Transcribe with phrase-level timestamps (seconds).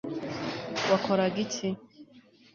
[0.89, 1.67] wakoraga iki